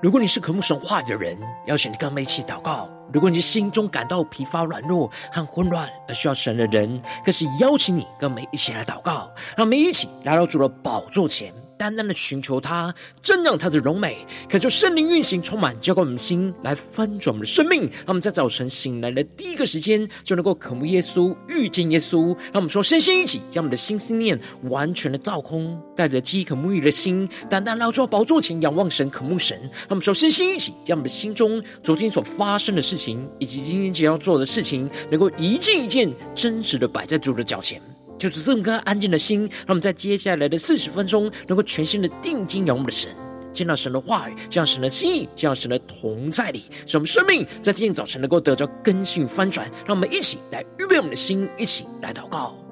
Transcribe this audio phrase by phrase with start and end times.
[0.00, 9.28] 如果你是渴慕神话的人，邀请你跟我们一起祷告；如果你心中感到疲乏、软弱和混乱而需要神的人，更是邀请你跟我们一起来祷告。
[9.56, 11.52] 让我们一起来到主的宝座前。
[11.78, 12.92] 单单的寻求他，
[13.22, 17.82] 正让他的荣美，恳求圣灵运行，充满浇灌我们的心，来翻转我们的生命。
[17.82, 22.34] 让我们在早晨醒来的第一个时间，就能够渴慕耶稣，遇见耶稣。
[22.52, 29.56] 让我们说，身心一起，将我们的心思念完全的造空，带着饥渴沐浴的心，单单来到宝座前仰望神，渴慕神。
[29.60, 37.80] 让我们说，身心一起，将我们的心中昨天所发生的事情，以及今天即将要做的事情，能够一件一件真实的摆在主的脚前。
[38.18, 43.10] 就是这么颗安静的心，让我们在接下来的四十分钟，能够全心的定睛仰望的神，
[43.52, 49.70] 见到神的话语，见到神的心意，见到神的同在里，使我们生命在今天早晨能够得着更新翻转。
[49.86, 52.67] 让我们一起来预备我们的心，一起来祷告。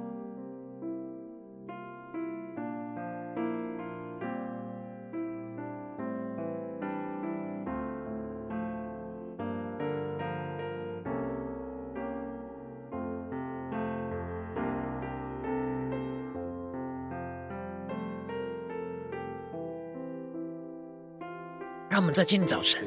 [21.88, 22.82] 让我们在今天早晨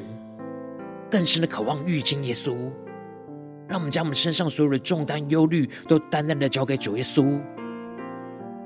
[1.10, 2.54] 更深的渴望遇见耶稣，
[3.66, 7.40] 让我们将我们身上所有的重担、忧虑都单单的交给主耶稣，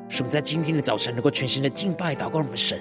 [0.08, 2.80] 使我们在今天的早晨能够全心的敬拜、祷告我们的神，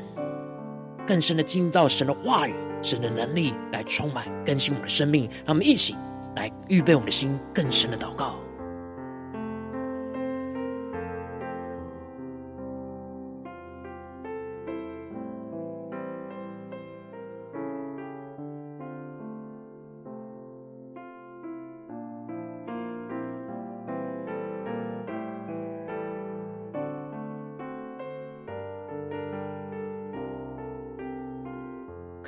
[1.08, 5.30] 更深的进入到神的话语、神的能力来充满更新我们的生命。
[5.46, 5.96] 让我们一起
[6.36, 8.36] 来预备我们的心，更深的祷告。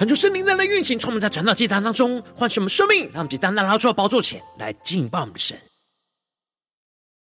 [0.05, 5.57] 恳求圣灵在那运行，充满在传道祭坛当中，唤醒我们生命，让我们单单来到宝座前来敬拜我们的神。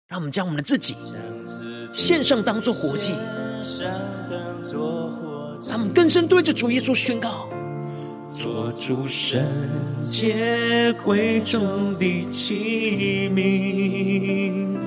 [0.07, 0.95] 让我们将我们的自己
[1.91, 3.13] 献上，当作活祭。
[5.67, 7.49] 让我们更深对着主耶稣宣告：
[8.29, 9.43] 做主圣
[9.99, 14.77] 洁贵重的器皿。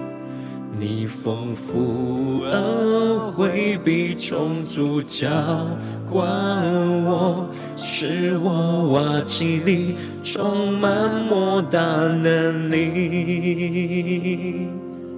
[0.81, 5.29] 你丰富恩惠必充足浇
[6.09, 6.25] 灌
[7.03, 14.67] 我，使我瓦器里充满莫大能力，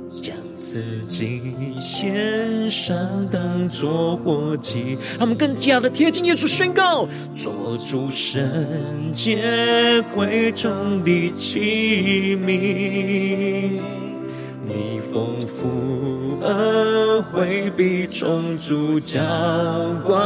[0.09, 1.41] 将自己
[1.79, 2.95] 献上
[3.31, 4.99] 当作活祭。
[5.19, 13.81] 他们更加的贴近耶稣，宣告：做主圣洁贵重的器皿。
[14.73, 19.21] 你丰富恩惠必充足浇
[20.07, 20.23] 灌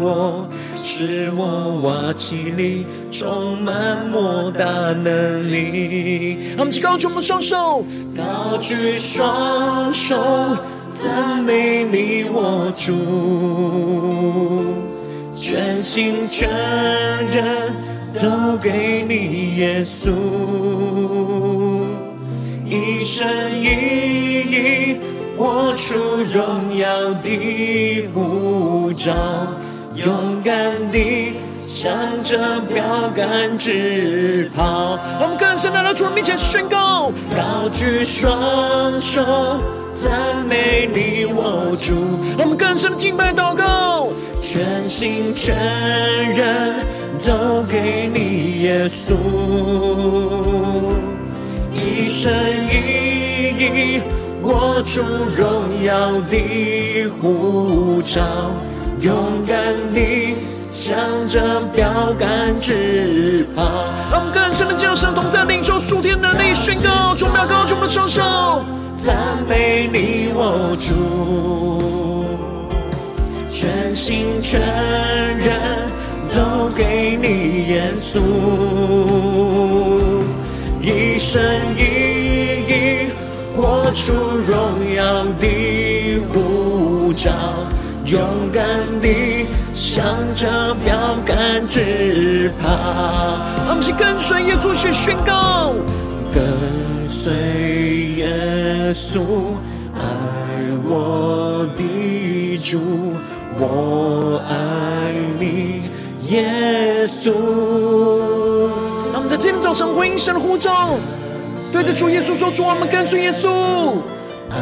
[0.00, 6.38] 我，使我瓦器里充满莫大能力。
[6.56, 7.84] 让我们起高举我们双手，
[8.16, 10.16] 高举双手，
[10.90, 12.92] 赞美你我主，
[15.36, 16.50] 全心全
[17.30, 17.72] 人
[18.20, 20.10] 都给你耶稣。
[23.24, 25.00] 一一
[25.36, 25.94] 活出
[26.32, 29.12] 荣耀的呼召，
[29.94, 31.32] 勇敢地
[31.66, 31.90] 向
[32.22, 34.98] 着标杆直跑。
[35.20, 39.22] 我们更深的来到主面前宣告，高举双手
[39.92, 40.10] 赞
[40.48, 41.94] 美你我主。
[42.38, 44.08] 我们更深的敬拜祷告，
[44.40, 45.54] 全心全
[46.32, 46.74] 人
[47.24, 49.14] 都给你耶稣。
[51.72, 52.32] 一生
[52.70, 53.07] 一
[53.58, 54.00] 意
[54.42, 55.02] 活出
[55.36, 58.22] 荣耀的护照，
[59.00, 59.14] 勇
[59.46, 59.56] 敢
[59.92, 60.36] 地
[60.70, 60.96] 向
[61.28, 63.62] 着标杆直跑。
[64.10, 68.22] 让我们更深的叫声，同在领受属天能力宣告，众标高举我们双手，
[68.96, 69.16] 赞
[69.48, 70.94] 美你我主，
[73.50, 74.60] 全心全
[75.36, 75.90] 人
[76.34, 78.20] 都给你耶稣。
[80.80, 81.42] 一生
[81.76, 82.07] 一
[83.92, 87.30] 出荣耀的呼召，
[88.04, 88.20] 勇
[88.52, 88.64] 敢
[89.00, 90.04] 地向
[90.34, 92.68] 着标杆直跑。
[93.68, 95.72] 我们一起跟随耶稣去宣告，
[96.32, 96.42] 跟
[97.08, 97.32] 随
[98.16, 99.20] 耶稣，
[99.94, 100.00] 爱
[100.84, 102.78] 我的主，
[103.58, 105.90] 我爱你，
[106.28, 107.32] 耶稣。
[109.12, 110.90] 他们在今天早晨回应神的呼召，
[111.72, 113.48] 对着主耶稣说：“主，我们跟随耶稣。
[114.50, 114.56] 爱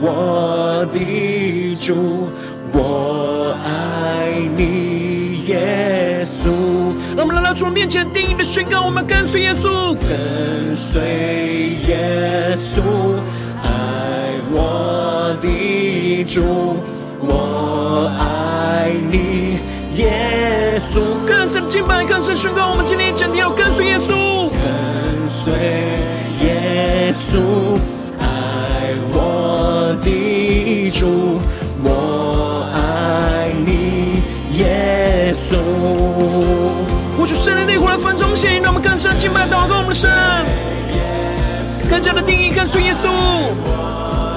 [0.00, 2.28] 我的主，
[2.72, 6.50] 我爱你，耶稣。
[7.16, 11.00] 让我们来到主面前，定义的宣告：我们跟随耶稣，跟随
[11.88, 12.82] 耶稣，
[13.64, 16.42] 爱我的主，
[17.20, 19.58] 我爱你，
[19.96, 21.00] 耶稣。
[21.26, 25.87] 更深的敬拜，更深宣告，我们今天一整天要跟随耶稣，跟随耶
[27.30, 27.78] 稣，
[28.18, 28.24] 爱
[29.12, 31.38] 我的主，
[31.84, 34.22] 我爱你，
[34.56, 35.58] 耶稣。
[37.18, 40.10] 呼求圣灵的火来焚烧心，让我们更深敬拜祷告我们的神，
[41.90, 43.10] 更加的定义跟随耶稣。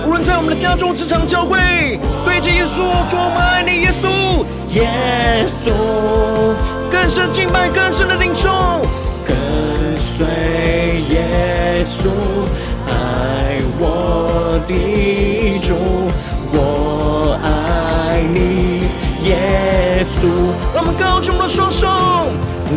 [0.06, 1.58] 无论在我们的家中、职场、教会，
[2.26, 4.44] 对着耶稣，主我们爱你，耶稣，
[4.76, 5.72] 耶稣，
[6.92, 8.50] 更深敬拜，更深的领受，
[9.26, 9.38] 跟
[9.98, 10.26] 随
[11.10, 12.10] 耶稣，
[12.92, 14.74] 爱我的
[15.62, 15.74] 主，
[16.52, 18.84] 我爱你，
[19.28, 19.32] 耶
[20.04, 20.28] 稣。
[20.76, 21.88] 我们高举我们的双手。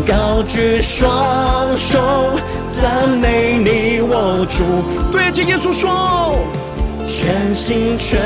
[0.06, 1.98] 高举双手，
[2.72, 4.64] 赞美你，我主。
[5.12, 6.36] 对着耶稣说，
[7.06, 8.18] 全心全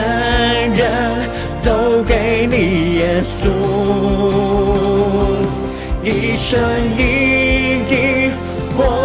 [0.75, 1.29] 人
[1.63, 3.51] 都给你，耶稣。
[6.03, 6.59] 一生
[6.97, 7.01] 一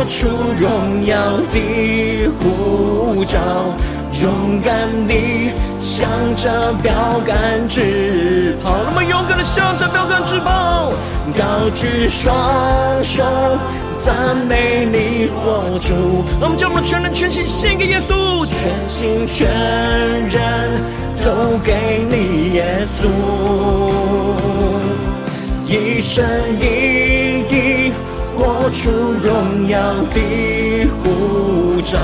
[0.05, 0.27] 出
[0.59, 1.15] 荣耀
[1.51, 3.39] 的呼召，
[4.21, 5.51] 勇敢地
[5.81, 6.93] 向着标
[7.25, 8.77] 杆直跑。
[8.85, 10.91] 那么勇敢地向着标杆直跑。
[11.37, 12.35] 高举双
[13.01, 13.23] 手，
[14.01, 16.25] 赞美你，我主。
[16.39, 19.47] 让我们将我们全人全心献给耶稣，全心全
[20.27, 20.81] 人
[21.23, 23.07] 都给你，耶稣。
[25.65, 26.23] 一生
[26.59, 26.92] 一
[28.37, 29.79] 活出荣耀
[30.11, 31.97] 的呼召，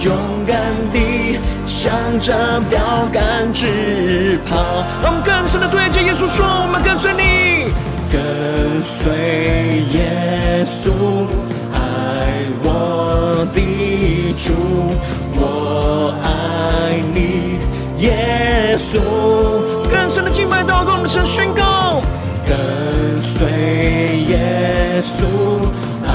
[0.00, 0.14] 勇
[0.46, 0.56] 敢
[0.92, 2.78] 地向着标
[3.12, 4.56] 杆直跑。
[5.02, 7.70] 让我们更深的对着耶稣说：我们跟随你。
[8.12, 8.20] 跟
[8.82, 10.90] 随耶稣，
[11.74, 11.76] 爱
[12.62, 14.52] 我的主，
[15.34, 17.58] 我爱你，
[17.98, 19.00] 耶稣。
[19.90, 22.00] 更深的敬拜祷告，我们神宣告：
[22.46, 22.56] 跟
[23.20, 23.46] 随
[24.28, 25.24] 耶稣，
[26.06, 26.08] 爱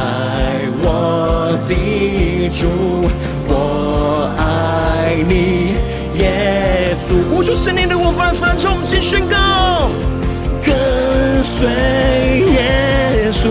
[0.81, 2.67] 我的主，
[3.47, 5.75] 我爱你，
[6.19, 7.21] 耶稣。
[7.29, 9.89] 呼求圣灵的火发出，我们先宣告。
[10.63, 10.73] 跟
[11.43, 11.67] 随
[12.53, 13.49] 耶稣，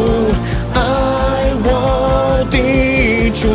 [0.75, 0.81] 爱
[1.63, 3.49] 我的主，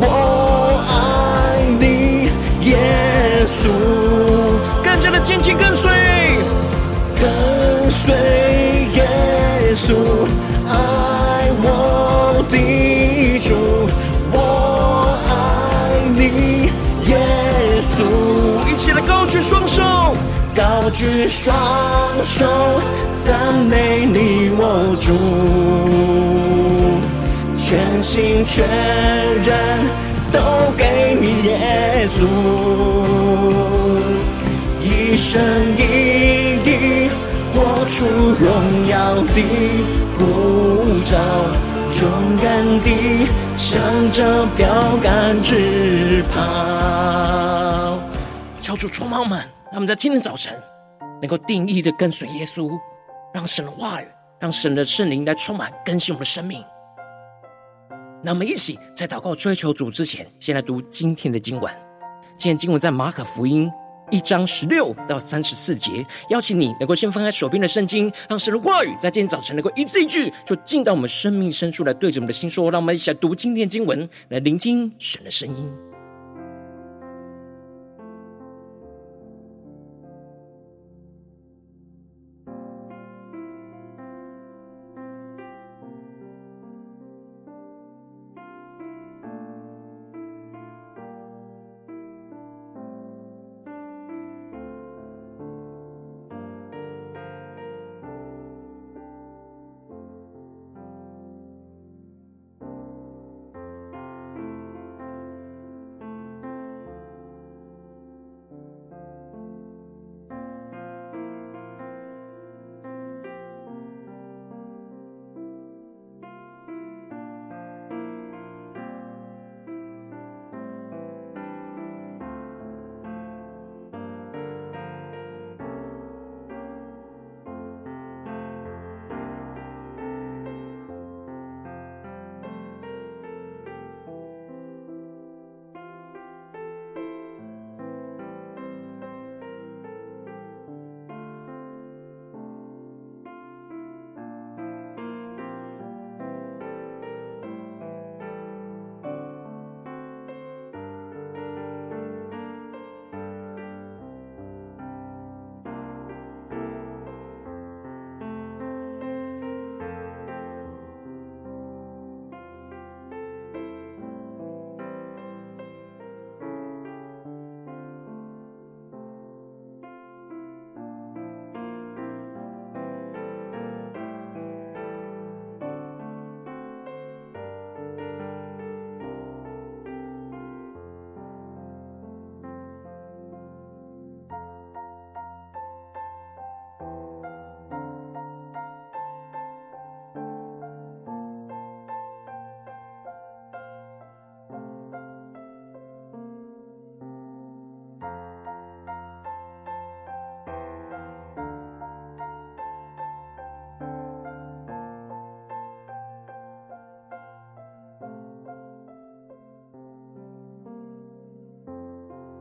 [0.00, 2.30] 我爱你，
[2.68, 2.76] 耶
[3.46, 3.68] 稣。
[4.82, 5.89] 更加的紧紧跟随，
[20.60, 21.56] 高举双
[22.22, 22.44] 手。
[23.24, 25.12] 赞美你，我主，
[27.56, 28.66] 全心全
[29.42, 29.48] 人
[30.32, 30.38] 都
[30.76, 32.18] 给你，耶稣，
[34.82, 35.40] 一生
[35.78, 35.80] 一
[36.64, 36.68] 意
[37.54, 38.04] 活出
[38.38, 38.48] 荣
[38.88, 39.38] 耀的
[40.18, 40.20] 呼
[41.04, 41.16] 召，
[42.00, 42.02] 勇
[42.42, 42.44] 敢
[42.80, 42.88] 地
[43.56, 44.66] 向着标
[45.02, 47.98] 杆直跑。
[48.62, 49.38] 求主充满们，
[49.70, 50.60] 让我们在今天早晨
[51.22, 52.76] 能够定义的跟随耶稣。
[53.32, 54.06] 让神的话语，
[54.40, 56.64] 让神的圣灵来充满更新我们的生命。
[58.20, 61.72] 那我们一起在祷告追求主之前，先来读今天的经文。
[62.36, 63.70] 今天经文在马可福音
[64.10, 66.04] 一章十六到三十四节。
[66.30, 72.68] 邀请你能够先翻开手边的圣经，让神的话语在今天早晨能够一字一句，就进到我们生命深处来对着我们的心说。
[72.72, 75.89] 让我们一起来读今天的经文，来聆听神的声音。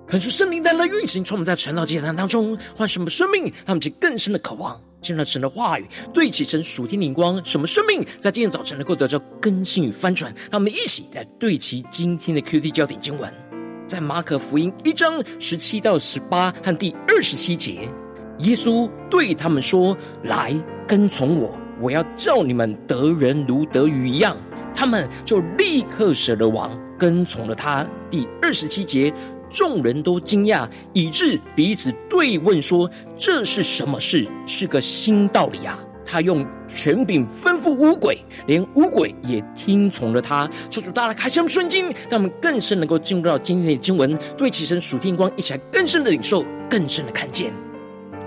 [0.09, 10.33] 看出圣灵带来运行，从我们在晨祷祭坛当中换什么生命，让我们去更深的渴望，见到神的话语，对齐神属天灵光，什么生命在今天早晨能够得到更新与翻转？
[10.49, 13.31] 让我们一起来对齐今天的 QT 焦点经文，
[13.87, 17.87] 在马可福音一章十七到十八和第二十七节，
[18.39, 24.35] 耶稣对他们说：“来跟从我，我要叫你们得人如得鱼一样。”
[24.73, 27.85] 他们就立刻舍了网，跟从了他。
[28.09, 29.13] 第二十七节。
[29.49, 34.27] 众人都惊讶，以致彼此对问说：“这是什么事？
[34.45, 35.79] 是个新道理啊！”
[36.11, 40.49] 他用权柄吩咐污鬼，连污鬼也听从了他。
[40.67, 47.53] 求主大大开箱圣经，让我们更深能够进入到今天的经文，对齐神属天光一起来更深的领受，更深的看见。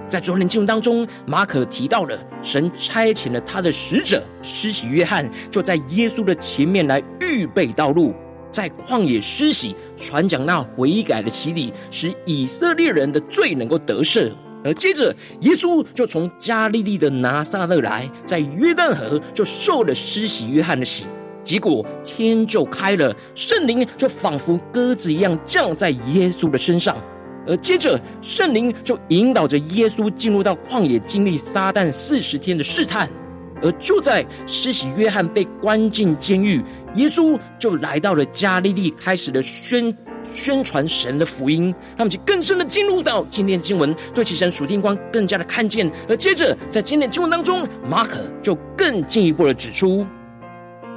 [0.09, 8.14] 在昨天经文当中，马可提到了神差遣了他的使者施洗约翰，就在耶稣的前面来预备道路。
[8.53, 14.31] 在旷野施洗，传讲那悔改的洗礼，使以色列人的罪能够得赦。
[14.63, 21.05] 而接着，耶稣就从加利利的拿撒勒来，在约旦河就受了施洗约翰的洗。
[21.43, 26.97] 结果天就开了，圣灵就仿佛鸽子一样降在耶稣的身上。
[27.45, 33.09] 而接着，圣灵就引导着耶稣进入到旷野，经历撒旦四十天的试探。
[33.65, 39.95] 而就在施洗约翰被关进监狱，耶稣就来到了加利利，开始了宣
[40.33, 41.75] 宣传神的福音。
[41.97, 45.91] 他们就更深的进入到今天的经文，对其神属天光更加的看见。
[46.09, 50.07] 而接着在今天的经文当中，马可就更进一步的指出，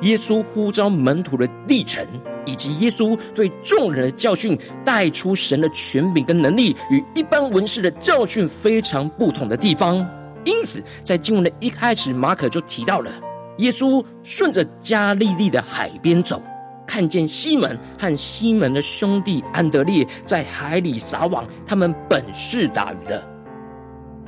[0.02, 2.06] 耶稣呼召门徒的历程，
[2.46, 9.98] 以及耶稣对众人的教训，带出神的权柄跟能力，与一般文士的教训非常不同的地方。
[10.44, 13.12] 因此，在经文的一开始，马可就提到了
[13.58, 16.42] 耶稣顺着加利利的海边走，
[16.86, 23.26] 看见西门和西门的兄弟安德烈在海里撒网，他们本是打鱼的。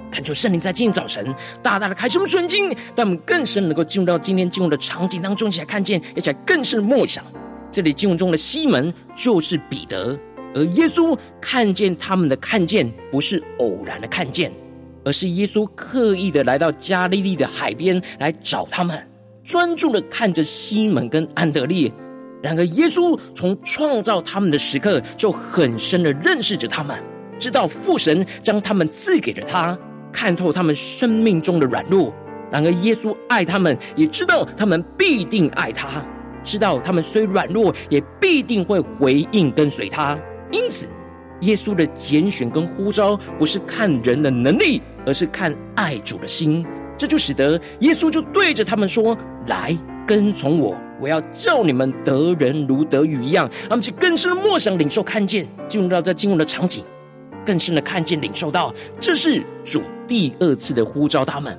[0.10, 7.24] 恳求圣灵在今天早晨大大的开启我们圣经，让我们更深能够进入到今天经文的场景当中，一起来看见，一起来更深的默想。
[7.70, 10.18] 这里经文中的西门就是彼得，
[10.56, 14.50] 而耶稣看见他们的看见，不是偶然的看见。
[15.04, 19.07] 而是耶稣刻意的来到加利利的海边来找他们，
[19.48, 21.89] 专注的看着西门跟安德烈。
[22.44, 27.01] 然而，耶稣从创造他们的时刻就很深的认识着他们，
[27.39, 29.80] 知道父神将他们赐给了他，
[30.12, 32.13] 看透他们生命中的软弱。
[32.51, 36.06] 然而，耶稣爱他们，也知道他们必定爱他，
[36.44, 40.20] 知道他们虽软弱，也必定会回应跟随他。
[40.51, 40.88] 因此，
[41.39, 44.82] 耶稣的拣选跟呼召，不是看人的能力。
[45.06, 46.66] 而是看爱主的心，
[46.98, 49.16] 这就使得耶稣就对着他们说
[49.48, 56.84] ：“来跟从我，我要叫你们得人如得鱼一样。”他们就更深的默想、领受、看见，进入到这经文的场景，
[57.46, 61.58] 更深的看见、领受到，这是主第二次的呼召他们。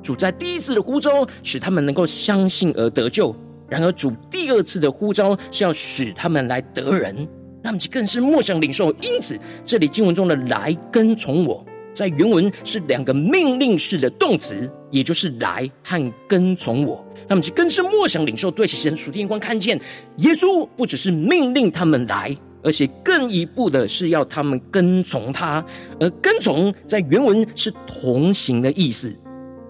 [0.00, 3.34] 主在第一次的呼召使他们能够相信而得救，
[3.68, 7.16] 然而主第二次的呼召是要使他们来得人，
[7.62, 8.92] 让他们就更是默想、领受。
[9.02, 11.62] 因此，这里经文中的“来跟从我”。
[11.98, 17.04] 在原文是两个命令式的动词，也就是来和跟从我。
[17.26, 19.76] 那么，就更是默想领受，对其神属天光看见，
[20.18, 25.64] 耶稣不只是命令他们来，而且更一步的是要他们跟从他。
[25.98, 29.12] 而跟从在原文是同行的意思，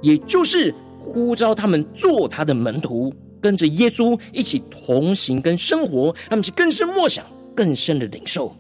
[0.03, 6.15] 也就是呼召他们做他的门徒，跟着耶稣一起同行跟生活。
[6.29, 7.25] 那么，就更是默想，
[7.57, 8.55] 更深的领受。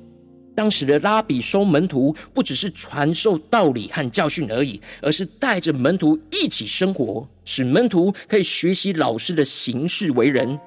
[0.58, 10.58] 当时的拉比收门徒，不只是传授道理和教训而已，而是带着门徒一起生活，使门徒可以学习老师的行事为人。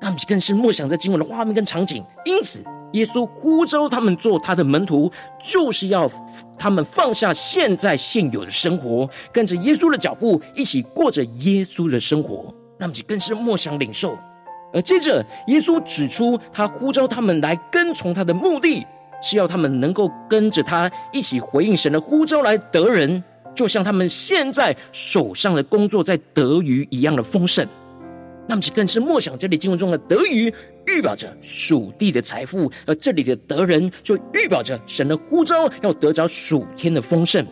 [0.00, 2.04] 他们更是默想在经文的画面跟场景。
[2.24, 5.10] 因此，耶稣呼召他们做他的门徒，
[5.42, 6.08] 就是要
[6.56, 12.54] 他们放下现在现有的生活，跟着耶稣的脚步，一起过着耶稣的生活。
[12.78, 14.16] 让他们更是默想领受。
[14.72, 18.86] 而接着，耶稣指出他呼召他们来跟从他的目的。
[19.22, 23.22] 是要他们能够跟着他一起回应神的呼召来得人，
[23.54, 27.66] 就像他们现在手上的工作在得鱼一样的丰盛。
[28.48, 30.52] 那么，就更是默想这里经文中的得鱼，
[30.86, 37.46] 预表着属地的财富；而这里的得人，就预表着神的呼召要得着属天的丰盛。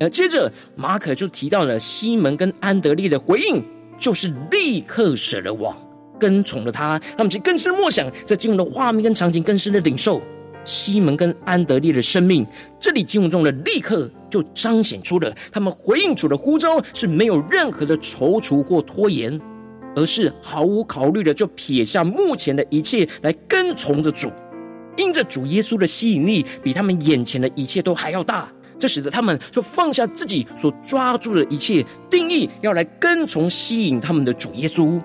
[0.00, 3.62] 而接着，马可就提到了西门跟安德烈的回应，
[3.98, 5.76] 就是立刻舍了网，
[6.18, 6.98] 跟从了他。
[7.18, 10.20] 那么，就更是默想在经文的画面跟场景，更深的领受。
[10.66, 12.46] 西门跟安德烈的生命，
[12.78, 19.40] 这里经文中的立刻就彰显出了他们回应主的呼召是没有任何的踌躇或拖延，
[19.94, 24.30] 而是毫无考虑的就撇下目前的一切来跟从着主。
[24.96, 28.50] 因着主耶稣的吸引力，比他们眼前的一切都还要大。
[28.78, 35.00] 这使得他们就放下自己所抓住的一切，定义要来跟从吸引他们的主耶稣。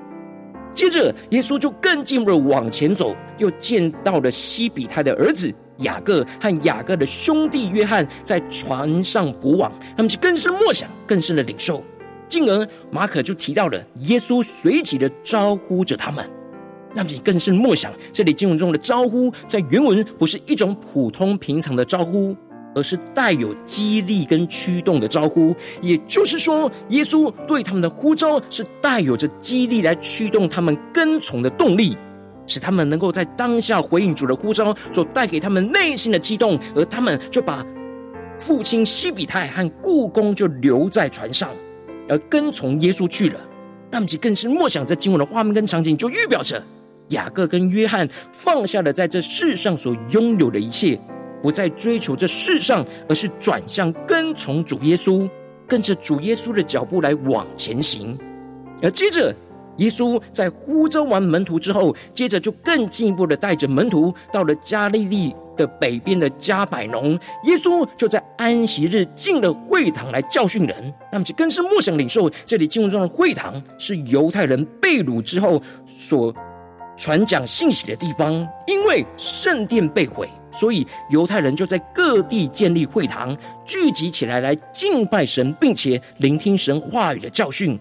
[0.73, 11.83] 接着，耶稣就更进一步往前走，又见到了西比泰的儿子雅各和雅各的兄弟约翰在船上捕网，他们就更深默想，更深的领受。
[12.27, 16.25] 进而，马可就提到了耶稣随即的招呼着他们，
[16.95, 17.91] 让其更深默想。
[18.13, 22.35] 这里经文中的招呼，在原文不是一种普通平常的招呼。
[22.73, 31.97] 而是带有激励跟驱动的招呼，也就是说，耶稣对他们的呼召是带有着激励来驱动他们跟从的动力，
[32.47, 37.65] 使他们能够在当下回应主的呼召所带给他们内心的激动，而他们就把
[38.39, 41.49] 父亲西比泰和雇工就留在船上，
[42.09, 43.39] 而跟从耶稣去了。
[43.89, 46.63] 那么，其更是默想这经文的画面跟场景，就预表着
[47.09, 50.97] 雅各跟约翰放下了在这世上所拥有的一切。
[51.41, 55.29] 不再追求这世上，而是转向跟从主耶稣，
[55.67, 58.17] 跟着主耶稣的脚步来往前行。
[58.81, 59.33] 而接着，
[59.77, 67.13] 耶稣在呼召完门徒之后，接着就更进一步的带着门徒到了加利利的北边的加百农。
[67.45, 70.93] 耶稣就在安息日进了会堂来教训人。
[71.11, 76.35] 那么，就更是默想领受这里经文中的会堂，是犹太人被掳之后所
[76.97, 78.31] 传讲信息的地方，
[78.67, 80.29] 因为圣殿被毁。
[80.51, 83.35] 所以犹太人就在各地建立会堂，
[83.65, 87.79] 聚集起来来敬拜神，并且聆听神话语的教训。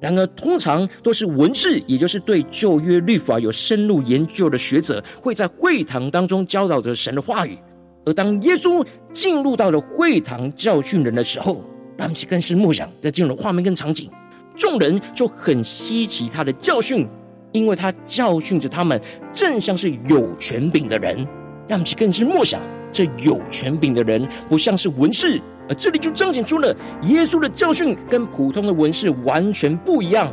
[0.00, 7.58] 然而，通常都是文士，也就是对旧约律法有深入研究的学者，会在会堂当中教导着神的话语。
[8.04, 11.64] 而当耶稣进入到了会堂教训人的时候，
[11.96, 14.10] 他们更是默想，在进入的画面跟场景，
[14.54, 17.08] 众人就很稀奇他的教训，
[17.52, 19.00] 因为他教训着他们，
[19.32, 21.26] 正像是有权柄的人。
[21.66, 22.60] 让其更是默想，
[22.92, 26.74] 这有权柄的人不像是文士，而这里就彰显出了
[27.04, 30.32] 耶稣的教训跟普通的文士完全不一样。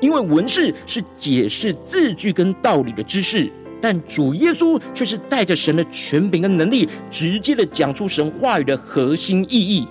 [0.00, 9.86] 因为文士是解释字句跟道理的知识，但主耶稣却是带着神的权柄跟能力，直接的讲出神话语的核心意义。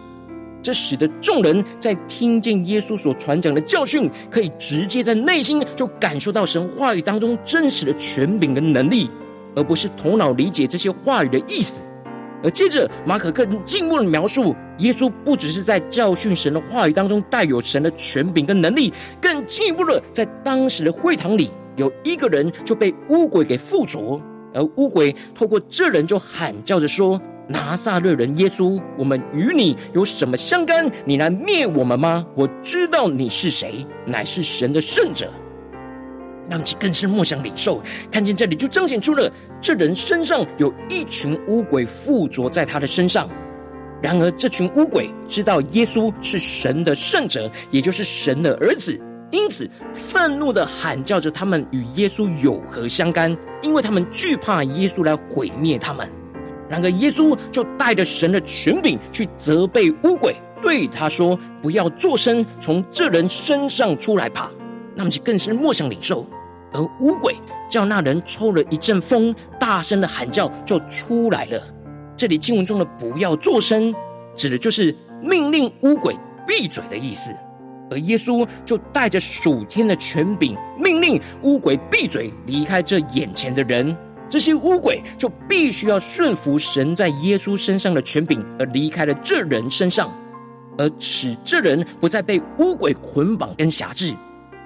[0.61, 9.09] 这使得众人在听见耶稣所传讲的教训，可以直接在内心就感受到神话语当中真实的权柄跟能力。
[9.55, 11.87] 而不是头脑理解这些话语的意思，
[12.43, 24.21] 而接着马可更进一步的描述，耶稣不只是在教训神的话语当中带有神的权柄跟能力，更进一步的在当时的会堂里，有一个人就被污鬼给附着，
[24.53, 30.89] 而污鬼透过这人就喊叫着说：“拿撒勒人耶稣，我们与你有什么相干？
[31.05, 32.25] 你来灭我们吗？
[32.35, 35.31] 我知道你是谁，乃是神的圣者。”
[36.49, 43.29] 让其更深默想领受，看见这里就彰显出了这人身上有一群乌鬼附着在他的身上。
[44.01, 48.99] 然而，这群乌鬼知道耶稣是神的圣者，也就是神的儿子，
[49.31, 53.35] 因此愤怒的喊叫着他们与耶稣有何相干？
[53.61, 56.05] 因为他们惧怕耶稣来毁灭他们。
[56.69, 64.51] 然而，耶稣就带着神的权柄去责备乌鬼，对他说：“不要作声，从这人身上出来吧。”
[64.95, 66.25] 那么就更是默想领受，
[66.71, 67.35] 而乌鬼
[67.69, 71.61] 叫那人抽了一阵风，大声的喊叫就出来了。
[72.15, 73.93] 这里经文中的“不要作声”，
[74.35, 76.15] 指的就是命令乌鬼
[76.47, 77.31] 闭嘴的意思。
[77.91, 83.95] 而耶稣就带着属天的权柄，命令乌鬼闭嘴，离开这眼前的人。
[84.29, 90.11] 这些乌鬼就必须要顺服神在耶稣身上的权柄，而离开了这人身上，
[90.77, 94.15] 而使这人不再被乌鬼捆绑跟辖制。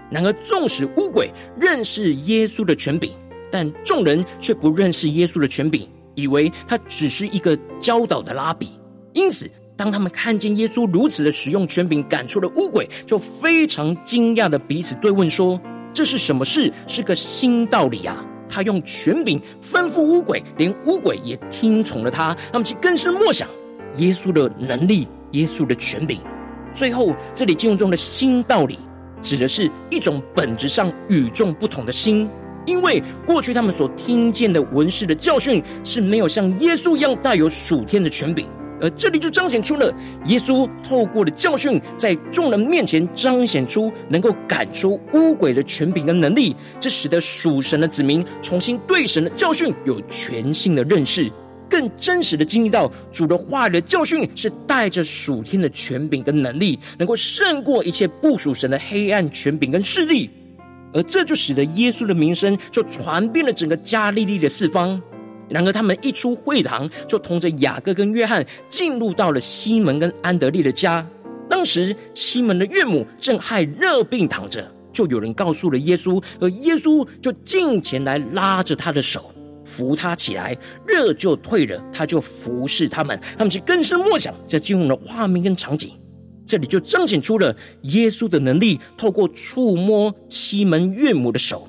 [0.09, 3.11] 然而，纵使乌鬼认识耶稣的权柄，
[3.51, 8.69] 但众人却不认识耶稣的权柄，以为他只是一个教导的拉比。
[9.13, 15.59] 因此，当他们看见耶稣如此的使用权柄赶出了乌鬼，就非常惊讶的彼此对问说
[15.91, 16.71] ：“这是什么事？
[16.87, 18.25] 是个新道理啊！
[18.47, 22.33] 他用权柄吩咐乌鬼，连乌鬼也听从了他。
[22.51, 23.45] 他们其更是默想
[23.97, 26.21] 耶稣的能力，耶稣的权柄。
[26.73, 28.79] 最后，这里经文中的新道理。”
[29.21, 32.29] 指的是一种本质上与众不同的心，
[32.65, 38.47] 因为过去他们所听见的文士的教训是没有像耶稣一样带有属天的权柄，
[38.79, 39.93] 而这里就彰显出了
[40.25, 51.31] 耶稣透过的教训，在众人面前彰显出能够赶出污鬼的权柄跟能力，这使得属神的子民重新对神的教训有全新的认识。
[51.77, 60.27] 更真实的经历到主的话语的教训是带着属天的权柄跟能力，能够胜过一切不属神的黑暗权柄跟势力，
[60.91, 64.99] 而这就使得耶稣的名声就传遍了整个加利利的四方。
[65.49, 71.07] 然而他们一出会堂，就同着雅各跟约翰进入到了西门跟安德利的家。
[71.47, 79.31] 当时西门的岳母正害热病躺着，就有人告诉了耶稣，而耶稣就近前来拉着他的手，
[79.67, 83.19] 扶他起来，热就退了，他就服侍他们。
[83.37, 85.91] 他们就更深默想，这经文的画面跟场景，
[86.45, 91.67] 这里就彰显出了耶稣的能力，透过触摸西门岳母的手。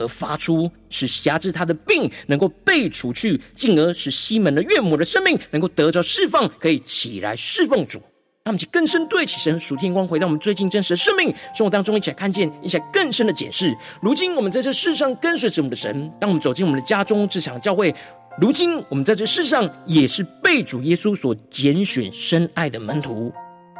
[0.00, 8.00] 而发出使辖制他的病能够被除去，进而使西门的岳母的生命能够得着释放，可以起来侍奉主。
[8.44, 13.76] 让我们去更深对起神属天光，回到我们最近真实的生命生活当中，一起来看见，一起来更深的检视。
[14.00, 17.94] 如今我们在这世上跟随着我们的神，当我们走进我们的家中、职场、教会，
[18.40, 23.30] 如今我们在这世上也是被主耶稣所拣选、深爱的门徒。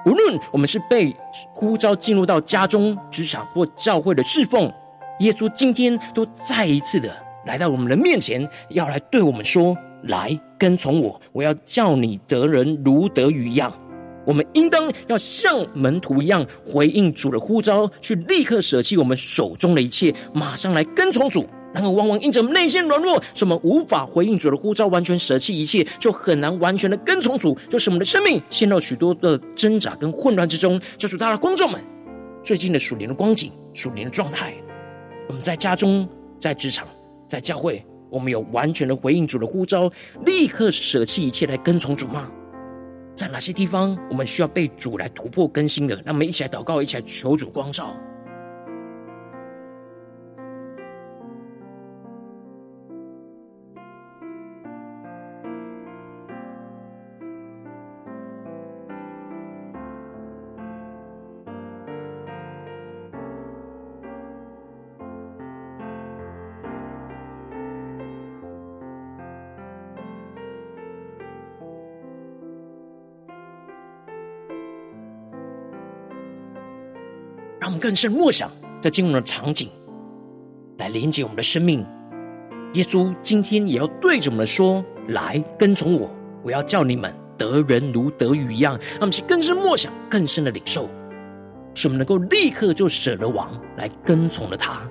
[0.05, 1.15] 无论我们是被
[1.55, 4.71] 呼召进入到家中、职场或教会的侍奉。
[5.21, 7.11] 耶稣今天都再一次的
[7.47, 13.73] 来到我们的面前，要来对我们说：“来跟从我，我要叫你得人如得鱼一样。”
[14.29, 21.49] 我们应当要像门徒一样回应主的呼召，去立刻舍弃我们手中的一切，马上来跟从主。
[21.73, 30.79] 然而，往往因着内心软弱，使我们无法回应主的呼召，完全舍弃一切，就很难完全的跟从主，就是我们的生命陷入许多的挣扎跟混乱之中。
[30.99, 31.81] 就是大的观众们，
[32.45, 34.53] 最近的属灵的光景、属灵的状态。
[35.27, 36.07] 我们在家中、
[36.39, 36.87] 在职场、
[37.27, 39.91] 在教会，我们有完全的回应主的呼召，
[40.27, 42.31] 立刻舍弃一切来跟从主吗？
[43.19, 46.01] 在哪些地方我们需要被主来突破更新的？
[46.05, 47.93] 让我们一起来祷告，一起来求主光照。
[77.79, 79.69] 更深默想，在经文的场景，
[80.79, 81.85] 来连接我们的生命。
[82.75, 86.11] 耶稣今天也要对着我们说：“来跟从我，
[86.43, 90.89] 我要叫你们得人如得鱼一样。”让我们去更深默想，更深的领受，
[91.75, 94.83] 使我们能够立刻就舍了王，来跟从了他。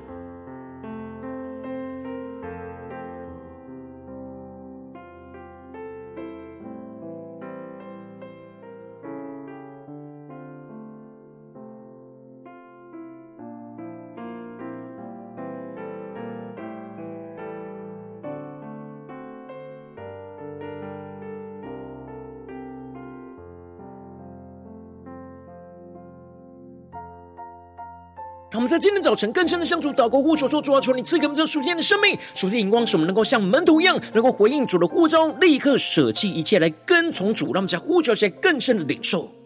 [29.07, 37.53] 造成更深的向主祷告，呼求说：主啊，求你赐给我们这属天的生命、属天的眼光，使我们能够像门徒一样，能够回应主的呼召，立刻舍弃一切来跟从主。
[37.53, 39.36] 让我们在呼求时更深的领受。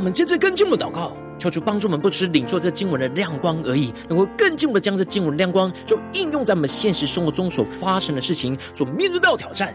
[0.00, 9.74] 我们接着跟进一步祷告，求主帮助我们，不只是领受这经文的亮光而已，能够更进一步的将这经文的亮光，就应用在我们现实生活中所发生的事情，所面对到的挑战。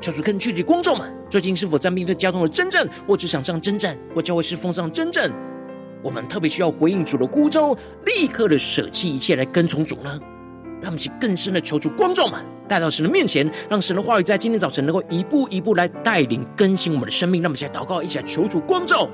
[0.00, 5.28] 求主更具体，光照们最近是否在面对交通的征战，或职场上征战，或教会侍奉上征战？
[6.00, 10.16] 我们特别需要回应主的呼召，立刻的舍弃一切来跟从主呢？
[10.80, 17.42] 让我们去更深的求主光照们带到神的面前，让神的话语在今天早晨能够一步一步来带领更新我们的生命。
[17.42, 19.10] 让我们现在祷告，一起来求主光照。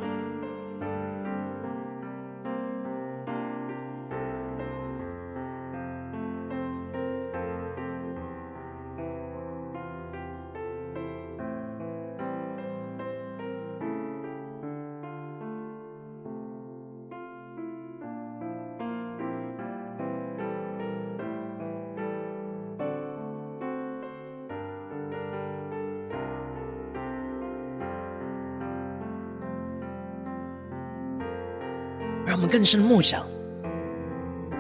[32.32, 33.26] 让我们更深默想，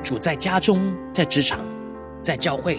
[0.02, 1.60] 主在家中、在职场、
[2.22, 2.78] 在教会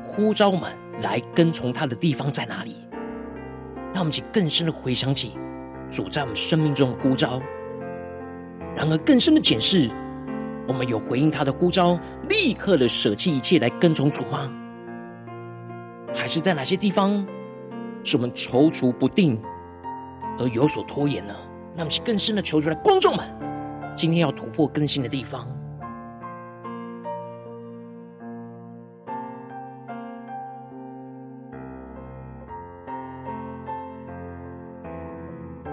[0.00, 2.76] 呼召们来跟从他的地方在哪里？
[3.92, 5.32] 让我们去更深的回想起
[5.90, 7.42] 主在我们生命中的呼召，
[8.76, 9.90] 然而更深的检视
[10.68, 14.48] 我们有回应他的呼召，立刻的舍弃一切来跟从主吗？
[16.14, 17.26] 还是在哪些地方
[18.04, 19.42] 是我们踌躇不定
[20.38, 21.34] 而有所拖延呢？
[21.74, 23.26] 那么，请更深的求出来，观众们，
[23.94, 25.46] 今天要突破更新的地方。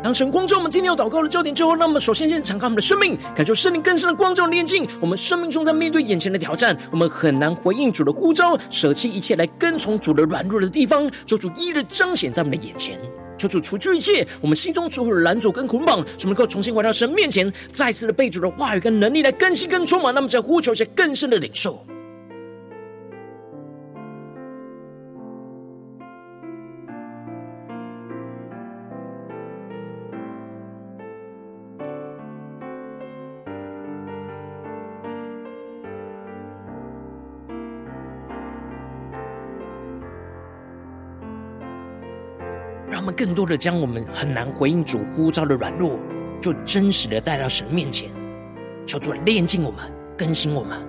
[0.01, 4.87] 当神光照我们今天要祷告的焦点之后，那么首先先敞开我们的生命，感受圣灵更深的光照炼净。
[4.99, 12.97] 我们生命中在面对眼前的挑战，我们很难回应主的呼召，舍弃一切来跟从主的软弱的地方，求主一日彰显在我们的眼前。
[13.39, 20.13] 求主除去一切我们心中所有的拦阻跟捆绑，使我们能够重新回到神面前，再次的被主的话语跟能力来更新跟充满。
[20.13, 21.83] 那么在呼求些更深的领受。
[42.99, 45.97] 他们更多的将我们很难回应主呼召的软弱，
[46.41, 48.09] 就真实的带到神面前，
[48.85, 50.88] 求主炼净我们，更新我们。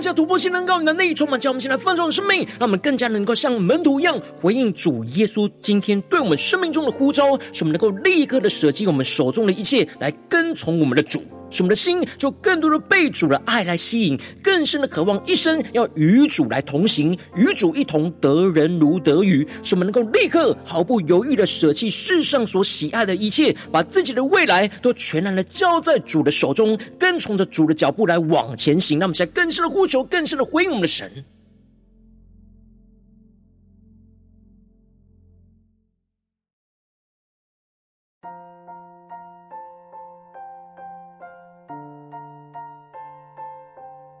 [0.00, 11.22] 降下突破性能高与能力，充满叫我们现在丰盛的生命，让我们更加能够像门徒一样回应主耶稣今天对我们生命中的呼召，使我们能够立刻的舍弃我们手中的一切，来跟从我们的主。
[11.50, 19.46] 使我们的心就更多的被主的爱来吸引，更深的渴望一生要与主来同行，与主一同得人如得鱼。
[19.62, 28.98] 使我们能够立刻毫不犹豫的舍弃世上所喜爱的一切，把自己的未来都全然的交在主的手中，跟从着主的脚步来往前行。
[28.98, 31.10] 那么，在更深的呼求，更深的回应我们的神。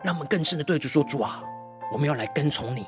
[0.02, 1.42] 让我们更深的对主说：“主啊，
[1.92, 2.86] 我们要来跟从你，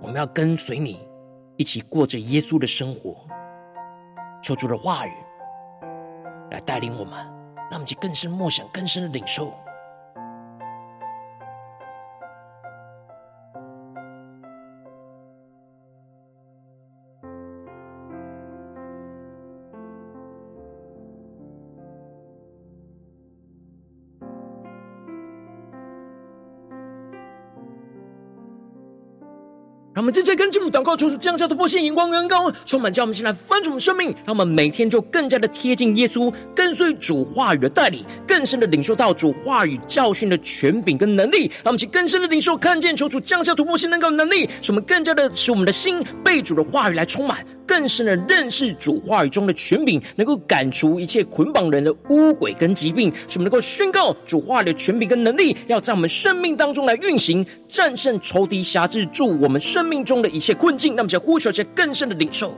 [0.00, 1.08] 我们要跟随你，
[1.56, 3.26] 一起过着耶稣的生活。
[4.42, 5.12] 求主的话语
[6.52, 7.18] 来带领我们，
[7.70, 9.52] 让我们去更深默想、更深的领受。”
[30.06, 41.50] 我们正在跟进入祷告，求主降下突破性眼光恩膏，充满叫我们先来翻转我们生命，让我们每天就更加的贴近耶稣，跟随主话语的带领，更深的领受到主话语教训的权柄跟能力。
[41.64, 47.44] 让我们去更深的领受，看见求主降下突破性恩膏的能力，使我们更加的使我们的心被主的话语来充满。
[47.66, 60.94] 更深的认识主话语中的权柄，能够赶除一切捆绑人的污鬼跟疾病，使我们能够宣告主话语的权柄跟能力，要在我们生命当中来运行，战胜仇敌辖制住我们生命中的一切困境。
[60.94, 62.54] 那么，就呼求一些更深的领受。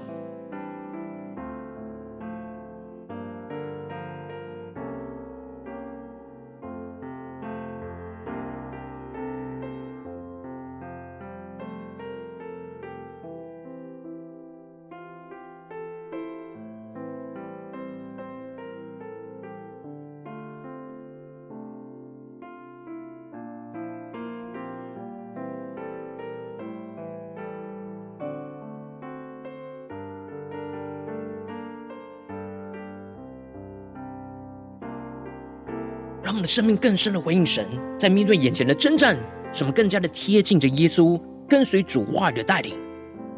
[36.29, 39.17] 让我们的生命更深的回应神，在面对眼前的征战，
[39.51, 42.75] 使我们更加的贴近着耶稣，跟随主话语的带领，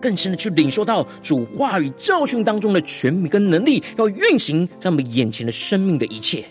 [0.03, 6.45] 更深的去领受到主话语教训当中的权柄跟能力，要运行在我们眼前的生命的一切，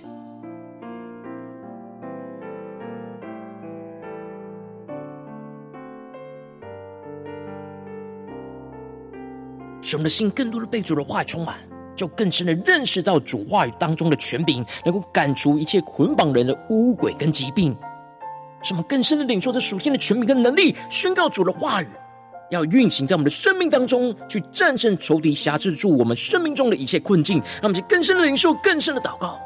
[9.82, 11.58] 使我们的心更多的被主的话语充满。
[12.00, 17.76] 就更深的认识到主话语当中的权柄，能够赶除一切捆绑人的污鬼跟疾病。
[18.62, 21.88] 使我们更深的领受这属天的权柄跟能力，宣告主的话语
[22.52, 27.40] 要运行在我们的生命当中，去战胜仇敌辖制住我们生命中的一切困境。
[27.62, 29.38] 让我们去更深的领受，更深的祷告。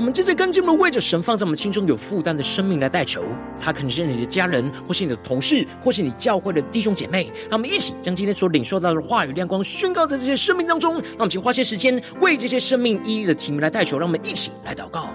[0.00, 3.22] 我们正在跟进，我们为着神放在我们心中有负担的生命来代求。
[3.60, 7.30] 他可能是你的家人，或是你的同事，或是你教会的弟兄姐妹。
[7.50, 10.94] 让我们一起将今天所领受到的话语亮光宣告在这些生命当中。
[10.94, 13.98] 让我们先花些时间为这些生命一一的题目来代求。
[13.98, 15.10] 让我们一起来祷告。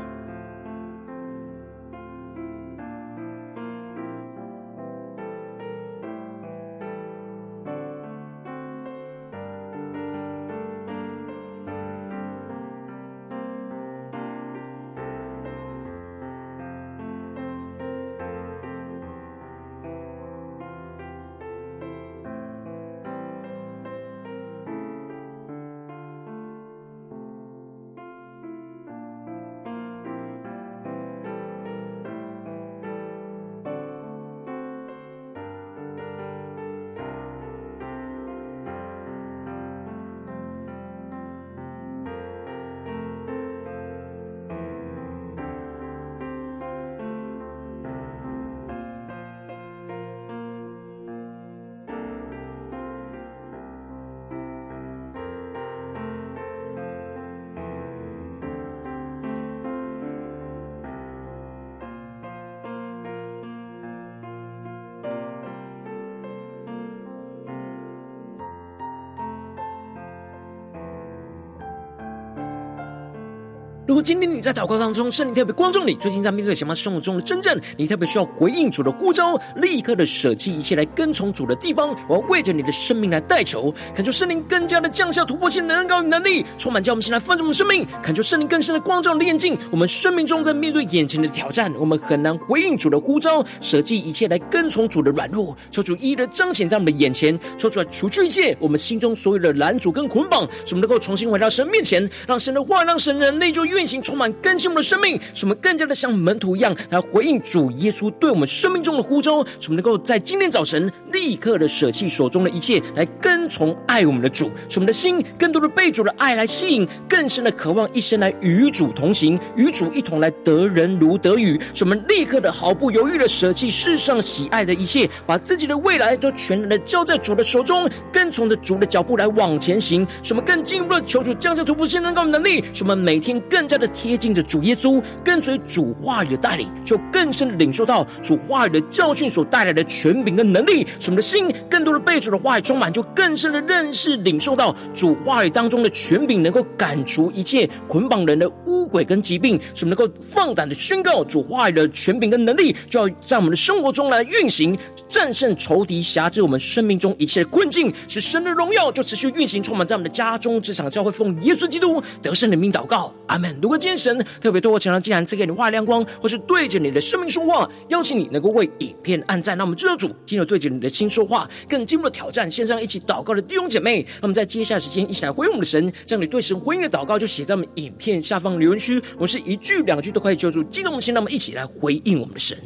[73.96, 133.86] 如果今天你在祷告当中，圣灵特别光照你，最近在面对什么生活中的征战，你特别需要回应主的呼召，立刻的舍弃一切来跟从主的地方，我要为着你的生命来代求，恳求圣灵更加的降下突破性的恩膏与能力，充满叫我们先来放纵我们生命，恳求圣灵更深的光照炼净我们生命中在面对眼前的挑战，我们很难回应主的呼召，舍弃一切来跟从主的软弱，求主一一的彰显在我们的眼前，说出来除去一切我们心中所有的拦阻跟捆绑，使我们能够重新回到神面前，让神的话，让神的能力就运行，充满更新我们的生命，使我们更加的像门徒一样来回应主耶稣对我们生命中的呼召，使我们能够在今天早晨立刻的舍弃手中的一切，来跟从爱我们的主，使我们的心更多的被主的爱来吸引，更深的渴望一生来与主同行，与主一同来得人如得雨，使我们立刻的毫不犹豫的舍弃世上喜爱的一切，把自己的未来都全然的交在主的手中，跟从着主的脚步来往前行，使我们更进一步的求主降下突破性能高能力，使我们每天更加的。
[133.96, 163.58] 贴近着主耶稣，跟随主话语的带领，就更深的领受到主话语的教训所带来的权柄跟能力，使我们的心更多的被主的话语充满，就更深的认识领受到主话语当中的权柄，能够赶除一切捆绑人的污鬼跟疾病，使我们能够放胆的宣告主话语的权柄跟能力，就要在我们的生活中来运行，战胜仇敌辖制我们生命中一切的困境，使神的荣耀就持续运行，充满在我们的家中、职场、教会，奉耶稣基督得胜的名祷告，阿门。
[163.62, 169.58] 如果今天神特别透过墙上，既然赐给你画亮光，或是对着你的生命说话，邀请你能够为影片按赞。
[169.58, 172.50] 那我们知道主今天对着你的心说话，更进一步的挑战。
[172.50, 179.02] 线上一起祷告的弟兄姐妹，那么在接下来时间一起来回应我们的神，将你对神回应的祷告就写在我们影片下方留言区。
[179.18, 182.58] 我是一句两句都可以救助激动的心，那么一起来回应我们的神。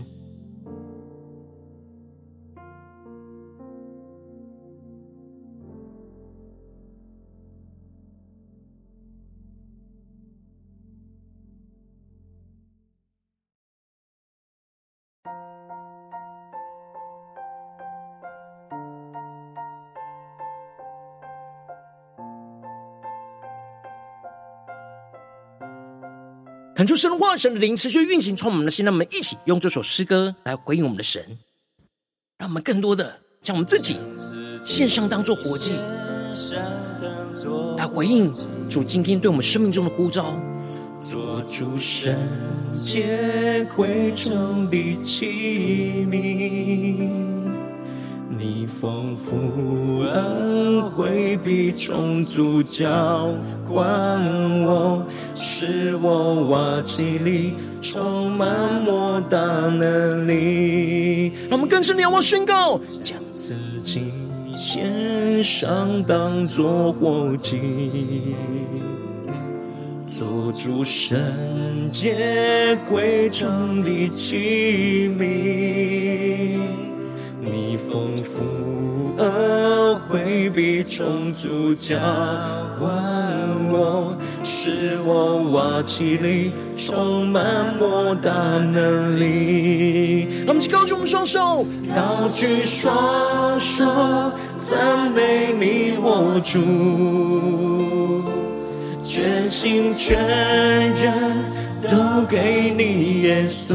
[26.79, 28.85] 恳求神的话，神的灵持续运行，充满我们的心。
[28.85, 31.21] 让我们一起用这首诗歌来回应我们的神，
[32.37, 33.97] 让我们更多的将我们自己
[34.63, 35.73] 献上，当作活祭，
[37.77, 38.31] 来回应
[38.69, 40.39] 主今天对我们生命中的呼召，
[41.01, 42.17] 做主圣
[42.71, 47.08] 洁贵重的器皿。
[48.79, 53.27] 丰富恩惠必充足浇
[53.67, 53.83] 灌
[54.61, 55.05] 我，
[55.35, 61.33] 使我瓦器里充满莫大能力。
[61.49, 63.53] 让我们更深的仰望宣告，将自
[63.83, 64.13] 己
[64.53, 67.59] 献上当作活祭，
[70.07, 71.19] 做主圣
[71.89, 76.88] 洁贵重的器皿。
[77.41, 78.43] 你丰富
[79.17, 81.95] 恩惠必充足浇
[82.77, 82.91] 灌
[83.71, 90.27] 我，使我瓦器里充满莫大能力。
[90.45, 91.65] 让我们一起高举我们双手，
[91.95, 93.85] 高举双手，
[94.57, 96.59] 赞美你我主，
[99.03, 100.17] 全心全
[100.95, 101.59] 人。
[101.89, 101.95] 都
[102.27, 103.73] 给你，耶稣，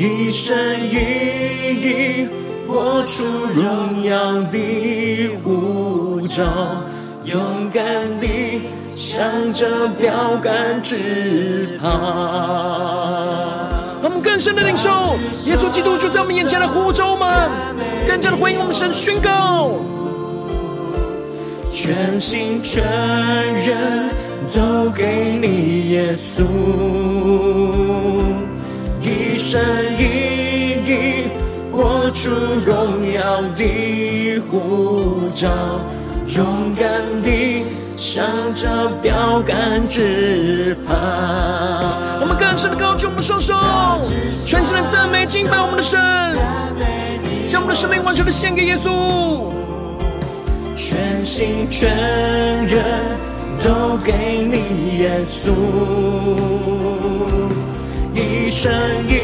[0.00, 0.94] 一生一
[1.82, 2.26] 意
[2.66, 3.22] 活出
[3.52, 6.42] 荣耀的呼召，
[7.26, 7.84] 勇敢
[8.18, 8.62] 地
[8.96, 11.86] 向着标杆直跑。
[14.02, 14.88] 我们更深的领受，
[15.44, 17.50] 耶稣基督就在我们眼前的呼召们，
[18.08, 19.72] 更加的回应我们神宣告，
[21.70, 24.08] 全心全人。
[24.52, 26.42] 都给你，耶稣，
[29.50, 29.60] 一生
[29.98, 30.02] 一
[30.86, 31.24] 意
[31.72, 32.30] 活出
[32.64, 35.48] 荣耀的护照，
[36.36, 36.88] 勇敢
[37.20, 37.64] 地
[37.96, 38.24] 向
[38.54, 38.68] 着
[39.02, 40.94] 标杆直跑。
[42.20, 43.56] 我们更深的高举我们的双手，
[44.46, 45.98] 全心的赞美敬拜我们的神，
[47.48, 49.50] 将我们的生命完全的献给耶稣，
[50.76, 51.90] 全心全
[52.68, 52.84] 人。
[53.62, 55.50] 都给你，耶稣，
[57.28, 57.29] 一
[58.62, 58.70] 神
[59.08, 59.14] 一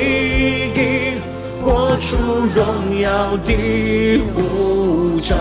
[0.75, 1.21] 意
[1.63, 2.17] 活出
[2.55, 5.37] 荣耀的呼召，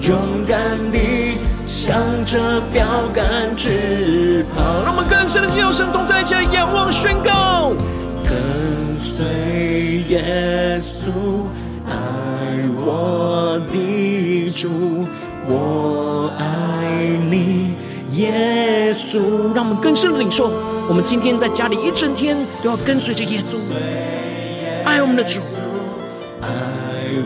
[0.00, 0.58] 勇敢
[0.90, 1.94] 地向
[2.24, 4.82] 着标杆直跑。
[4.82, 7.70] 让我们更深的进入神同在，一起来仰望宣告，
[8.24, 8.34] 跟
[8.98, 9.24] 随
[10.08, 11.46] 耶稣，
[11.88, 11.94] 爱
[12.84, 15.06] 我的主，
[15.46, 17.76] 我爱你。
[18.12, 20.50] 耶稣，让我们更深的领受。
[20.88, 23.72] 我们今天在家里一整天都要跟随着耶稣，
[24.84, 25.40] 爱我们的主，
[26.40, 26.48] 爱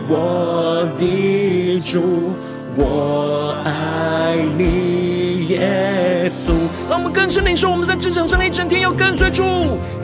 [0.07, 2.31] 我的主，
[2.75, 6.53] 我爱你，耶稣。
[6.89, 7.69] 让我们更深领受。
[7.69, 9.43] 我们在职场上一整天要跟随主，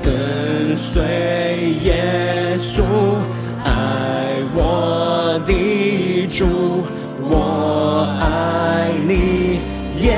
[0.04, 1.02] 跟随
[1.84, 2.82] 耶稣，
[3.64, 6.84] 爱我的主，
[7.22, 9.60] 我爱你，
[10.02, 10.18] 耶。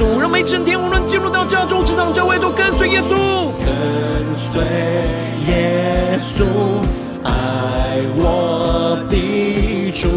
[0.00, 3.08] 让我们一整天，无论进入到家中、职场、教会，都跟随耶稣。
[3.64, 4.60] 跟随
[5.48, 6.44] 耶稣，
[7.24, 10.08] 爱我的主，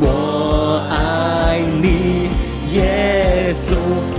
[0.00, 2.28] 我爱你，
[2.74, 3.76] 耶稣。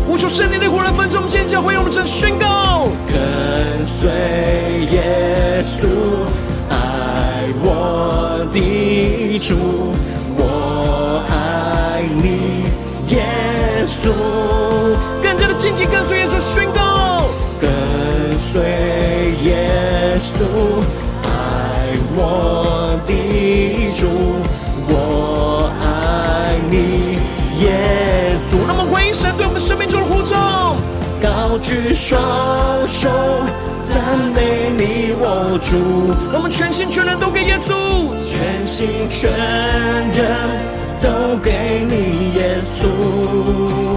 [0.07, 2.87] 无数圣灵的火来焚烧我们现在教会，让我们成宣告。
[3.07, 4.09] 跟随
[4.91, 5.85] 耶稣，
[6.69, 9.93] 爱我的主，
[15.73, 17.25] 紧跟随耶稣宣告，
[17.59, 17.69] 跟
[18.37, 18.61] 随
[19.43, 20.43] 耶稣，
[21.23, 21.29] 爱
[22.15, 23.13] 我的
[23.95, 24.07] 主，
[24.87, 27.19] 我爱你，
[27.63, 28.67] 耶稣。
[28.67, 30.75] 让我们回应神对我们生命中的呼召，
[31.21, 32.19] 高举双
[32.87, 33.09] 手
[33.89, 34.01] 赞
[34.33, 35.77] 美你，我主。
[36.33, 37.73] 我们全心全人都给耶稣，
[38.25, 40.25] 全心全人
[41.01, 43.88] 都给你，耶稣。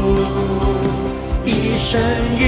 [1.99, 2.43] 一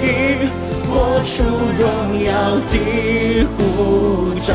[0.00, 0.48] 一
[0.88, 1.42] 活出
[1.78, 1.82] 荣
[2.24, 2.30] 耀
[2.70, 4.52] 的呼召，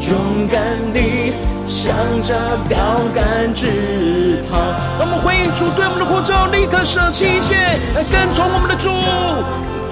[0.00, 0.60] 勇敢
[0.92, 1.32] 地
[1.66, 2.34] 向着
[2.68, 2.76] 标
[3.14, 4.58] 杆直跑。
[4.98, 7.54] 让我们回应主对我们的呼召，立刻舍弃一切，
[7.94, 8.90] 来跟从我们的主。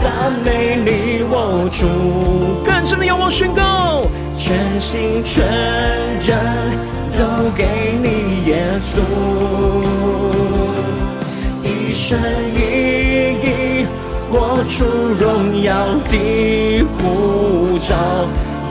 [0.03, 0.11] 赞
[0.45, 1.87] 美你，我主，
[2.65, 4.03] 更深的仰望宣告，
[4.39, 5.45] 全心全
[6.21, 6.39] 人
[7.17, 7.65] 都给
[8.03, 9.01] 你，耶稣。
[11.63, 12.19] 一生
[12.55, 12.61] 一
[14.71, 14.85] 出
[15.19, 15.75] 荣耀
[16.09, 17.97] 的护照，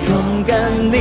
[0.08, 0.58] 勇敢
[0.90, 0.98] 地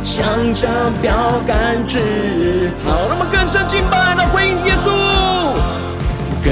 [0.00, 0.24] 向
[0.54, 0.66] 着
[1.02, 1.12] 标
[1.46, 3.08] 杆直跑。
[3.08, 4.88] 让我们更深敬拜来回应耶稣，
[6.42, 6.48] 跟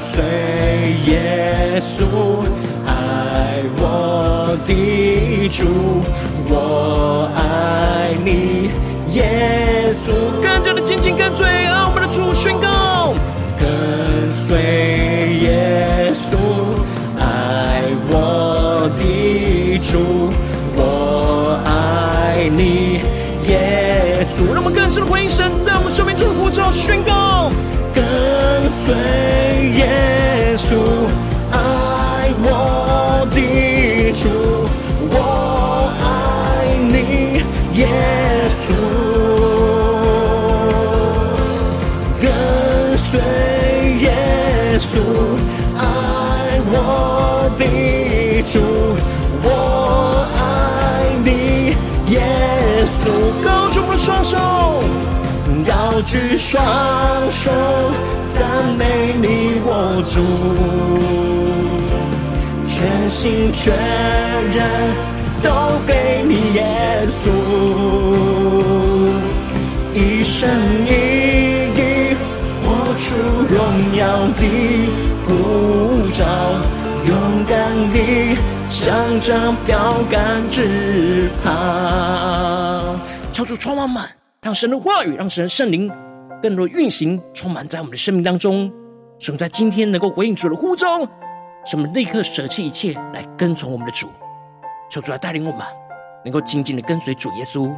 [0.00, 0.24] 随
[1.12, 2.02] 耶稣，
[2.86, 2.90] 爱
[3.76, 5.66] 我的主，
[6.48, 8.70] 我爱你，
[9.12, 10.14] 耶稣。
[10.42, 13.12] 更加的紧紧跟随，爱我们的主宣告。
[13.60, 13.68] 跟
[14.34, 14.56] 随
[15.42, 15.91] 耶
[19.82, 20.30] 主，
[20.76, 23.00] 我爱你，
[23.48, 24.54] 耶稣。
[24.54, 27.50] 让我们更深的回应神在我们生命中的呼召，宣告：
[27.92, 28.02] 跟
[28.80, 28.94] 随
[29.76, 30.78] 耶稣，
[31.50, 34.28] 爱我的主，
[35.10, 36.06] 我爱
[36.78, 37.42] 你，
[37.78, 37.86] 耶
[38.48, 38.64] 稣。
[42.22, 42.30] 跟
[43.10, 43.20] 随。
[44.92, 44.98] 主
[45.78, 45.80] 爱
[46.66, 47.62] 我的
[48.42, 48.58] 主，
[54.22, 54.38] 双手，
[55.66, 56.62] 高举双
[57.30, 57.50] 手，
[58.30, 58.48] 赞
[58.78, 60.20] 美你，我主，
[62.64, 63.74] 全心全
[64.52, 64.62] 人
[65.42, 65.50] 都
[65.86, 67.30] 给你，耶稣，
[69.92, 70.48] 一生
[70.86, 70.88] 一
[71.76, 71.80] 意
[72.64, 72.70] 活。
[73.02, 73.16] 出
[73.48, 73.56] 荣
[73.96, 74.00] 耀
[74.36, 74.42] 的
[75.26, 75.30] 呼
[76.12, 76.24] 召，照，
[77.08, 77.10] 勇
[77.48, 77.58] 敢
[77.92, 78.36] 地
[78.68, 82.61] 向着标杆直跑。
[83.42, 84.08] 求主充满满，
[84.42, 85.90] 让神的话语，让神的圣灵
[86.40, 88.72] 更多运行，充满在我们的生命当中。
[89.18, 91.00] 使我们在今天能够回应主的呼召，
[91.64, 94.08] 使我们立刻舍弃一切来跟从我们的主。
[94.88, 95.66] 求主来带领我们，
[96.24, 97.74] 能够紧紧的跟随主耶稣。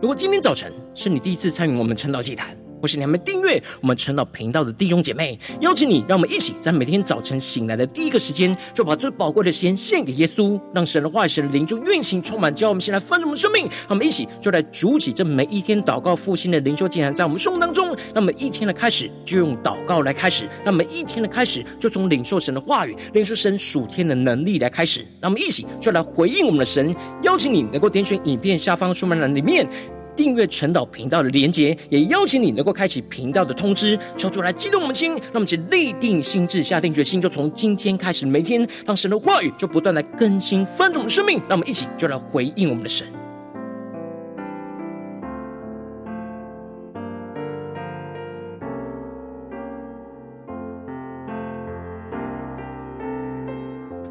[0.00, 13.62] 如果今天早晨是你第一次参与我们晨祷祭坛，或是你还没订阅我们陈老频道的弟兄姐妹，邀请你，让我们一起在每天早晨醒来的第一个时间，就把最宝贵的时间献给耶稣，让神的话语、神的灵就运行充满，叫我们先来丰盛我们生命。
[13.64, 17.92] 让我们一起就来筑起这每一天祷告复兴的灵修竟然，在我们生活当中。
[18.14, 25.00] 那么一天的开始就用祷告来开始，那么一天的开始就从领受神的话语、领受神属天的能力来开始。
[25.20, 29.68] 让我们一起就来回应我们的神，邀请你能够点选影片下方说明栏里面。
[30.16, 43.06] 订阅陈导频道的连结，也邀请你能够开启频道的通知，求主来激动我们心，让我们去立定心智，下定决心，就从今天开始，每天让神的话语就不断来更新翻转我们的生命，让我们一起就来回应我们的神。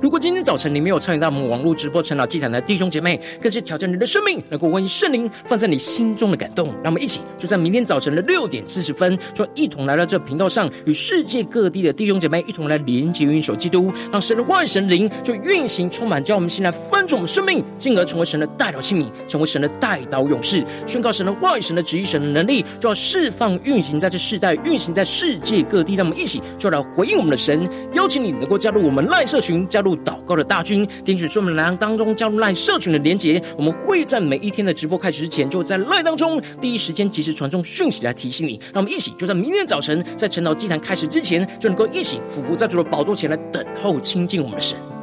[0.06, 6.68] 如果今天早晨你没有参与到我们网络直播晨祷祭坛的弟兄姐妹，更是挑战你的生命，能够回应圣灵放在你心中的感动。
[6.84, 25.96] 让我们一起就在明天早晨的六点四十分，就一同来到这频道上，与世界各地的弟兄姐妹一同来连接、运手基督，让神的话语、神灵就运行充满，叫我们先来翻转我们生命，进而成为神的代祷器皿，成为神的代祷勇士，宣告神的话语、神的旨意、神的能力，就要释放、运行在这世代，运行在世界各地。
[25.96, 29.95] 让我们一起就来回应我们的神，邀请你能够加入我们赖社群，加入。
[29.98, 38.60] 祷告的大军，点选说明栏当中加入来社群的连结，我们会在每一天的直播开始之前，就在 LINE 当中第一时间及时传送讯息来提醒你。
[38.74, 44.95] 让我们一起就在明天早晨，在晨祷祭坛开始之前，就能够一起匍伏在主的宝座前来等候亲近我们的神。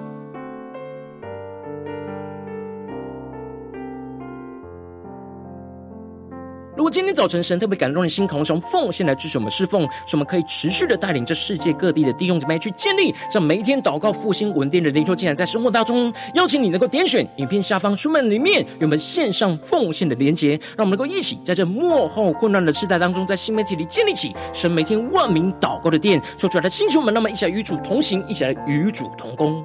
[6.83, 29.65] 如果今天早晨神特别感动的心，渴望从奉献来支持我们侍奉，使我们可以持续的带领这世界各地的弟兄姊妹去建立这每一天祷告复兴稳定的灵修进展，在生活当中，邀请你能够点选影片下方书本里面有我们线上奉献的连结，让我们能够一起在这末后混乱的时代当中，在新媒体里建立起神每天万名祷告的殿，说出来的星球们，那么一起来与主同行，一起来与主同工。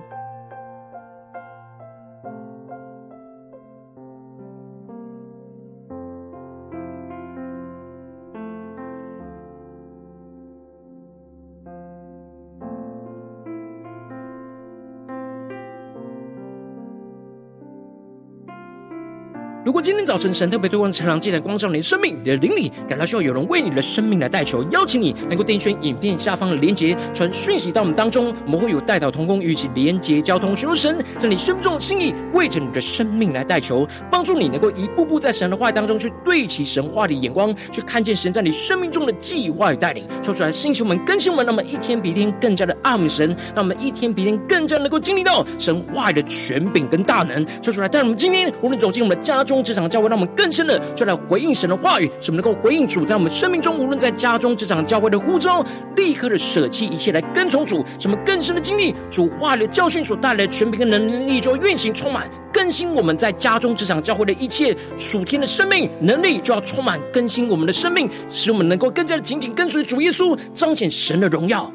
[19.67, 33.85] 如果今天早晨神特别对我们晨祷祭坛光照你的生命，你的灵里感到需要有人为你的生命来代求，邀请你能够点选影片下方的连结，传讯息到我们当中，我们会有代祷同工与其连结交通，寻求神在你生命中的心意，为着你的生命来代求，
[34.17, 49.63] 帮助你能够一步步在神的话语当中去对齐神话的眼光，去看见神在你生命中的计划与带领，说出来星球们更新我们，那么一天比一天更加的爱慕神，让我们一天比一天更加能够经历到神话语的权柄跟大能，说出来但我们今天无论走进我们的家中。
[49.63, 55.63] 职场教会，让我们更深的就来回应神的话语，使我们能够回应主在我们生命中，无论在家中、职场、教会的呼召，
[55.95, 71.71] 立刻的舍弃一切来跟从主，什么更深的经历主话语的教训所带来的权柄跟能力，就运行充满更新我们在家中、职场、教会的一切属天的生命能力，就要充满更新我们的生命，使我们能够更加的紧紧跟随主耶稣，彰显神的荣耀，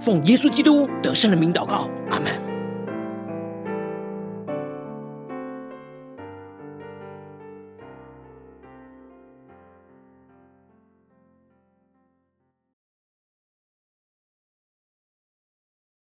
[0.00, 2.49] 奉耶稣基督得胜的名祷告，阿门。